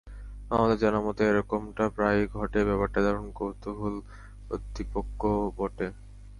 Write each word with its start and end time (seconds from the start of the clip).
আমাদের 0.51 0.77
জানামতে 0.77 1.21
এরকমটা 1.25 1.85
প্রায়ই 1.95 2.25
ঘটে, 2.35 2.59
ব্যাপারটা 2.65 2.99
দারুণ 3.01 3.27
কৌতূহলোদ্দীপকও 3.31 5.03
বটে। 5.57 5.87